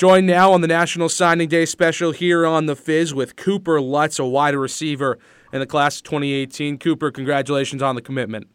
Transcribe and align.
Joined 0.00 0.26
now 0.26 0.54
on 0.54 0.62
the 0.62 0.66
National 0.66 1.10
Signing 1.10 1.46
Day 1.46 1.66
special 1.66 2.12
here 2.12 2.46
on 2.46 2.64
The 2.64 2.74
Fizz 2.74 3.12
with 3.12 3.36
Cooper 3.36 3.82
Lutz, 3.82 4.18
a 4.18 4.24
wide 4.24 4.54
receiver 4.54 5.18
in 5.52 5.60
the 5.60 5.66
class 5.66 5.98
of 5.98 6.04
2018. 6.04 6.78
Cooper, 6.78 7.10
congratulations 7.10 7.82
on 7.82 7.96
the 7.96 8.00
commitment. 8.00 8.48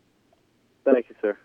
Thank 0.85 1.07
you, 1.07 1.15
sir. 1.21 1.37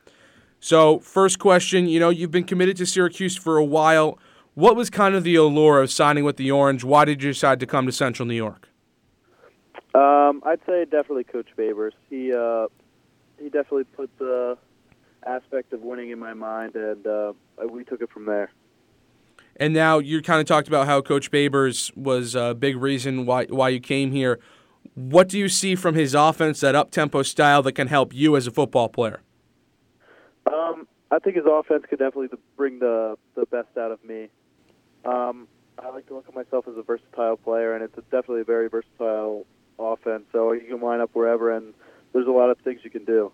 So, 0.58 1.00
first 1.00 1.38
question 1.38 1.86
you 1.86 2.00
know, 2.00 2.08
you've 2.08 2.30
been 2.30 2.44
committed 2.44 2.78
to 2.78 2.86
Syracuse 2.86 3.36
for 3.36 3.58
a 3.58 3.64
while. 3.64 4.18
What 4.54 4.74
was 4.74 4.88
kind 4.88 5.14
of 5.14 5.22
the 5.22 5.35
allure 5.35 5.83
of 5.83 5.90
signing 5.92 6.24
with 6.24 6.38
the 6.38 6.51
Orange? 6.51 6.82
Why 6.82 7.04
did 7.04 7.22
you 7.22 7.32
decide 7.32 7.60
to 7.60 7.67
come 7.67 7.85
to 7.85 7.92
Central 7.92 8.26
New 8.26 8.35
York? 8.35 8.71
Um, 9.94 10.42
I'd 10.46 10.60
say 10.64 10.87
definitely 10.87 11.24
Coach 11.24 11.48
Babers. 11.58 11.92
He 12.08 12.32
uh, 12.32 12.69
he 13.38 13.51
definitely 13.51 13.85
put 13.85 14.08
the 14.19 14.56
aspect 15.26 15.74
of 15.74 15.82
winning 15.82 16.09
in 16.09 16.19
my 16.19 16.32
mind, 16.32 16.74
and 16.74 17.06
uh, 17.06 17.34
we 17.69 17.84
took 17.84 18.01
it 18.01 18.09
from 18.10 18.24
there. 18.24 18.51
And 19.56 19.74
now 19.74 19.98
you 19.98 20.23
kind 20.23 20.41
of 20.41 20.46
talked 20.46 20.69
about 20.69 20.87
how 20.87 21.02
Coach 21.02 21.30
Babers 21.30 21.95
was 21.97 22.34
a 22.34 22.55
big 22.55 22.77
reason 22.77 23.27
why 23.27 23.45
why 23.47 23.69
you 23.69 23.80
came 23.80 24.12
here. 24.12 24.41
What 24.95 25.29
do 25.29 25.38
you 25.38 25.48
see 25.48 25.75
from 25.75 25.95
his 25.95 26.15
offense, 26.15 26.61
that 26.61 26.75
up 26.75 26.91
tempo 26.91 27.23
style, 27.23 27.62
that 27.62 27.73
can 27.73 27.89
help 27.89 28.15
you 28.15 28.37
as 28.37 28.47
a 28.47 28.51
football 28.51 28.89
player? 28.89 29.20
Um, 30.47 30.89
I 31.11 31.19
think 31.19 31.37
his 31.37 31.45
offense 31.47 31.84
could 31.89 31.98
definitely 31.98 32.37
bring 32.56 32.78
the 32.78 33.16
the 33.34 33.47
best 33.47 33.77
out 33.78 33.92
of 33.92 34.02
me. 34.05 34.28
Um, 35.05 35.48
I 35.78 35.91
like 35.91 36.06
to 36.09 36.14
look 36.14 36.28
at 36.28 36.34
myself 36.34 36.67
as 36.69 36.77
a 36.77 36.83
versatile 36.83 37.37
player, 37.37 37.75
and 37.75 37.83
it's 37.83 37.97
a 37.97 38.03
definitely 38.03 38.42
a 38.42 38.45
very 38.45 38.69
versatile 38.69 39.47
offense. 39.78 40.25
So 40.33 40.53
you 40.53 40.62
can 40.62 40.80
line 40.80 41.01
up 41.01 41.11
wherever, 41.12 41.55
and 41.55 41.75
there's 42.12 42.27
a 42.27 42.33
lot 42.33 42.51
of 42.51 42.59
things 42.59 42.80
you 42.83 42.91
can 42.91 43.05
do. 43.05 43.33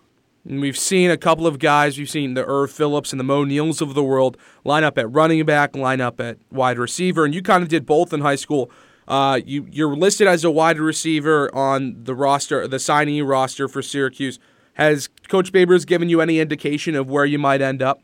And 0.49 0.61
we've 0.61 0.79
seen 0.79 1.11
a 1.11 1.17
couple 1.17 1.47
of 1.47 1.59
guys. 1.59 1.99
We've 1.99 2.09
seen 2.09 2.35
the 2.35 2.45
Irv 2.45 2.71
Philips 2.71 3.13
and 3.13 3.19
the 3.19 3.25
Moe 3.25 3.45
Neals 3.45 3.81
of 3.81 3.95
the 3.95 4.03
world 4.03 4.37
line 4.65 4.85
up 4.85 4.97
at 4.97 5.11
running 5.11 5.45
back, 5.45 5.75
line 5.75 6.01
up 6.01 6.21
at 6.21 6.39
wide 6.51 6.79
receiver, 6.79 7.25
and 7.25 7.35
you 7.35 7.43
kind 7.43 7.63
of 7.63 7.69
did 7.69 7.85
both 7.85 8.13
in 8.13 8.21
high 8.21 8.37
school. 8.37 8.71
Uh, 9.09 9.41
you 9.45 9.67
you're 9.71 9.95
listed 9.97 10.27
as 10.27 10.45
a 10.45 10.51
wide 10.51 10.79
receiver 10.79 11.53
on 11.55 12.05
the 12.05 12.15
roster, 12.15 12.67
the 12.69 12.77
signee 12.77 13.27
roster 13.27 13.69
for 13.69 13.83
Syracuse. 13.83 14.39
Has 14.75 15.09
Coach 15.29 15.53
Babers 15.53 15.87
given 15.87 16.09
you 16.09 16.21
any 16.21 16.39
indication 16.39 16.95
of 16.95 17.09
where 17.09 17.25
you 17.25 17.39
might 17.39 17.63
end 17.63 17.83
up? 17.83 18.01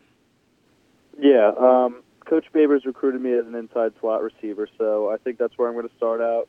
Yeah, 1.18 1.52
um, 1.58 2.02
Coach 2.24 2.46
Babers 2.54 2.84
recruited 2.86 3.20
me 3.20 3.32
as 3.34 3.46
an 3.46 3.54
inside 3.54 3.92
slot 4.00 4.22
receiver, 4.22 4.68
so 4.78 5.10
I 5.10 5.16
think 5.18 5.38
that's 5.38 5.56
where 5.58 5.68
I'm 5.68 5.74
going 5.74 5.88
to 5.88 5.94
start 5.96 6.20
out 6.20 6.48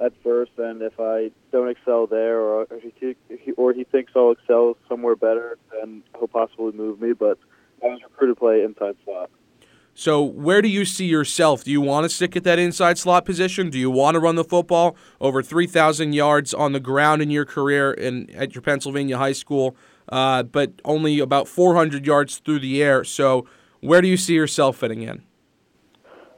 at 0.00 0.12
first. 0.22 0.52
And 0.58 0.80
if 0.82 0.98
I 1.00 1.30
don't 1.50 1.68
excel 1.68 2.06
there, 2.06 2.40
or 2.40 2.66
he, 3.00 3.16
or 3.56 3.72
he 3.72 3.84
thinks 3.84 4.12
I'll 4.14 4.32
excel 4.32 4.76
somewhere 5.04 5.16
better, 5.16 5.58
then 5.72 6.02
he'll 6.18 6.28
possibly 6.28 6.72
move 6.72 7.00
me. 7.00 7.12
But 7.12 7.38
I 7.82 7.88
was 7.88 8.00
recruited 8.02 8.36
to 8.36 8.40
play 8.40 8.62
inside 8.62 8.96
slot. 9.04 9.30
So, 9.96 10.22
where 10.22 10.60
do 10.60 10.68
you 10.68 10.84
see 10.84 11.06
yourself? 11.06 11.62
Do 11.62 11.70
you 11.70 11.80
want 11.80 12.04
to 12.04 12.08
stick 12.08 12.34
at 12.34 12.42
that 12.44 12.58
inside 12.58 12.98
slot 12.98 13.24
position? 13.24 13.70
Do 13.70 13.78
you 13.78 13.90
want 13.90 14.16
to 14.16 14.20
run 14.20 14.34
the 14.34 14.44
football 14.44 14.96
over 15.20 15.40
3,000 15.40 16.14
yards 16.14 16.52
on 16.52 16.72
the 16.72 16.80
ground 16.80 17.22
in 17.22 17.30
your 17.30 17.44
career 17.44 17.92
in 17.92 18.28
at 18.34 18.56
your 18.56 18.62
Pennsylvania 18.62 19.18
high 19.18 19.32
school, 19.32 19.76
uh, 20.08 20.42
but 20.42 20.72
only 20.84 21.20
about 21.20 21.46
400 21.46 22.04
yards 22.04 22.38
through 22.38 22.58
the 22.58 22.82
air? 22.82 23.04
So, 23.04 23.46
where 23.80 24.00
do 24.00 24.08
you 24.08 24.16
see 24.16 24.34
yourself 24.34 24.78
fitting 24.78 25.02
in? 25.02 25.22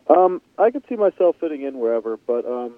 Um, 0.09 0.43
I 0.59 0.71
could 0.71 0.85
see 0.89 0.97
myself 0.97 1.37
fitting 1.41 1.63
in 1.63 1.79
wherever, 1.79 2.19
but 2.19 2.45
um, 2.45 2.75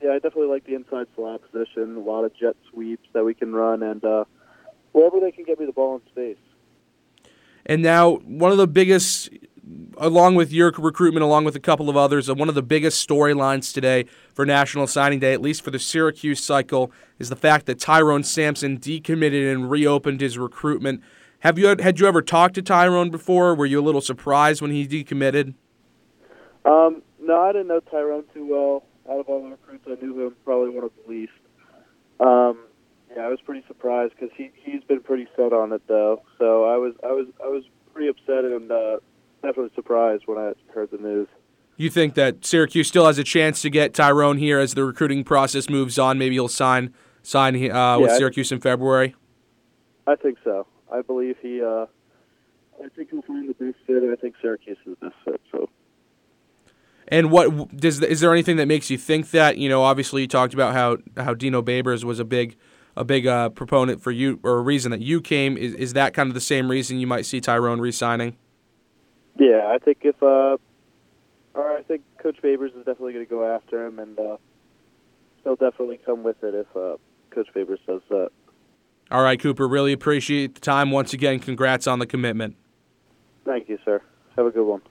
yeah, 0.00 0.10
I 0.10 0.14
definitely 0.14 0.46
like 0.46 0.64
the 0.64 0.74
inside 0.74 1.08
slot 1.16 1.40
position. 1.50 1.96
A 1.96 2.00
lot 2.00 2.24
of 2.24 2.32
jet 2.36 2.54
sweeps 2.70 3.08
that 3.14 3.24
we 3.24 3.34
can 3.34 3.52
run, 3.52 3.82
and 3.82 4.04
uh, 4.04 4.24
wherever 4.92 5.20
they 5.20 5.32
can 5.32 5.44
get 5.44 5.58
me 5.58 5.66
the 5.66 5.72
ball 5.72 5.96
in 5.96 6.10
space. 6.10 6.36
And 7.66 7.82
now, 7.82 8.16
one 8.16 8.52
of 8.52 8.58
the 8.58 8.66
biggest 8.66 9.30
along 9.98 10.34
with 10.34 10.52
your 10.52 10.72
recruitment, 10.78 11.22
along 11.22 11.44
with 11.44 11.54
a 11.54 11.60
couple 11.60 11.88
of 11.88 11.96
others, 11.96 12.28
uh, 12.28 12.34
one 12.34 12.48
of 12.48 12.54
the 12.54 12.62
biggest 12.62 13.06
storylines 13.06 13.72
today 13.72 14.04
for 14.32 14.46
National 14.46 14.86
Signing 14.86 15.18
Day, 15.18 15.32
at 15.32 15.40
least 15.40 15.62
for 15.62 15.70
the 15.70 15.78
Syracuse 15.78 16.42
cycle, 16.42 16.90
is 17.18 17.28
the 17.28 17.36
fact 17.36 17.66
that 17.66 17.78
Tyrone 17.78 18.24
Sampson 18.24 18.78
decommitted 18.78 19.52
and 19.52 19.70
reopened 19.70 20.20
his 20.20 20.38
recruitment. 20.38 21.02
Have 21.40 21.58
you 21.58 21.74
had 21.78 21.98
you 22.00 22.06
ever 22.06 22.22
talked 22.22 22.54
to 22.56 22.62
Tyrone 22.62 23.10
before? 23.10 23.54
Were 23.54 23.66
you 23.66 23.80
a 23.80 23.82
little 23.82 24.00
surprised 24.00 24.60
when 24.60 24.70
he 24.70 24.86
decommitted? 24.86 25.54
Um, 26.64 27.02
no, 27.20 27.40
I 27.40 27.52
didn't 27.52 27.68
know 27.68 27.80
Tyrone 27.80 28.24
too 28.34 28.46
well. 28.46 28.84
Out 29.10 29.20
of 29.20 29.28
all 29.28 29.42
the 29.42 29.50
recruits, 29.50 29.84
I 29.88 30.04
knew 30.04 30.26
him 30.26 30.36
probably 30.44 30.70
one 30.70 30.84
of 30.84 30.90
the 31.04 31.10
least. 31.10 31.32
Um, 32.20 32.58
yeah, 33.16 33.22
I 33.22 33.28
was 33.28 33.40
pretty 33.40 33.64
surprised 33.66 34.09
because 34.20 34.34
he 34.36 34.50
he's 34.54 34.82
been 34.84 35.00
pretty 35.00 35.26
set 35.36 35.52
on 35.52 35.72
it 35.72 35.82
though. 35.86 36.22
So 36.38 36.64
I 36.64 36.76
was 36.76 36.94
I 37.02 37.12
was 37.12 37.26
I 37.42 37.48
was 37.48 37.64
pretty 37.92 38.08
upset 38.08 38.44
and 38.44 38.70
uh, 38.70 38.98
definitely 39.42 39.70
surprised 39.74 40.24
when 40.26 40.38
I 40.38 40.52
heard 40.72 40.90
the 40.90 40.98
news. 40.98 41.28
You 41.76 41.88
think 41.88 42.14
that 42.14 42.44
Syracuse 42.44 42.88
still 42.88 43.06
has 43.06 43.18
a 43.18 43.24
chance 43.24 43.62
to 43.62 43.70
get 43.70 43.94
Tyrone 43.94 44.36
here 44.36 44.58
as 44.58 44.74
the 44.74 44.84
recruiting 44.84 45.24
process 45.24 45.70
moves 45.70 45.98
on? 45.98 46.18
Maybe 46.18 46.34
he'll 46.34 46.48
sign 46.48 46.92
sign 47.22 47.54
uh, 47.56 47.58
yeah, 47.58 47.96
with 47.96 48.12
Syracuse 48.12 48.52
in 48.52 48.60
February. 48.60 49.14
I 50.06 50.16
think 50.16 50.38
so. 50.44 50.66
I 50.92 51.02
believe 51.02 51.36
he. 51.40 51.62
Uh, 51.62 51.86
I 52.82 52.88
think 52.96 53.10
he'll 53.10 53.22
find 53.22 53.48
the 53.48 53.54
best 53.54 53.78
fit, 53.86 54.02
and 54.02 54.12
I 54.12 54.16
think 54.16 54.34
Syracuse 54.40 54.78
is 54.86 54.96
the 55.00 55.06
best 55.06 55.16
fit. 55.24 55.40
So. 55.52 55.68
And 57.08 57.30
what 57.30 57.76
does 57.76 58.00
is 58.02 58.20
there 58.20 58.32
anything 58.32 58.56
that 58.56 58.66
makes 58.66 58.90
you 58.90 58.98
think 58.98 59.30
that? 59.30 59.58
You 59.58 59.68
know, 59.68 59.82
obviously 59.82 60.22
you 60.22 60.28
talked 60.28 60.54
about 60.54 60.74
how 60.74 60.98
how 61.22 61.34
Dino 61.34 61.62
Babers 61.62 62.04
was 62.04 62.20
a 62.20 62.24
big 62.24 62.56
a 63.00 63.04
big 63.04 63.26
uh, 63.26 63.48
proponent 63.48 64.02
for 64.02 64.10
you 64.10 64.38
or 64.42 64.58
a 64.58 64.60
reason 64.60 64.90
that 64.90 65.00
you 65.00 65.22
came. 65.22 65.56
Is 65.56 65.74
is 65.74 65.92
that 65.94 66.12
kind 66.12 66.28
of 66.28 66.34
the 66.34 66.40
same 66.40 66.70
reason 66.70 66.98
you 66.98 67.06
might 67.06 67.24
see 67.24 67.40
Tyrone 67.40 67.80
re-signing? 67.80 68.36
Yeah, 69.38 69.72
I 69.74 69.78
think 69.78 69.98
if 70.02 70.22
uh, 70.22 70.58
or 71.54 71.76
I 71.76 71.82
think 71.82 72.02
Coach 72.22 72.36
Babers 72.42 72.76
is 72.76 72.84
definitely 72.84 73.14
going 73.14 73.24
to 73.24 73.30
go 73.30 73.42
after 73.42 73.86
him, 73.86 73.98
and 73.98 74.18
uh, 74.18 74.36
he'll 75.42 75.56
definitely 75.56 75.98
come 76.04 76.22
with 76.22 76.44
it 76.44 76.54
if 76.54 76.66
uh, 76.76 76.96
Coach 77.30 77.48
Babers 77.56 77.78
says 77.86 78.02
that. 78.10 78.28
All 79.10 79.22
right, 79.22 79.40
Cooper. 79.40 79.66
Really 79.66 79.92
appreciate 79.92 80.54
the 80.54 80.60
time 80.60 80.90
once 80.90 81.12
again. 81.12 81.40
Congrats 81.40 81.88
on 81.88 81.98
the 81.98 82.06
commitment. 82.06 82.56
Thank 83.44 83.68
you, 83.68 83.78
sir. 83.84 84.00
Have 84.36 84.46
a 84.46 84.50
good 84.50 84.64
one. 84.64 84.78